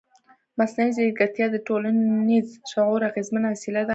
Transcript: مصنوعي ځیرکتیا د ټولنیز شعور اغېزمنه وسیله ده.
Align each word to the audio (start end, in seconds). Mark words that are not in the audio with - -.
مصنوعي 0.59 0.91
ځیرکتیا 0.97 1.45
د 1.51 1.57
ټولنیز 1.67 2.47
شعور 2.71 2.99
اغېزمنه 3.09 3.47
وسیله 3.53 3.81
ده. 3.87 3.89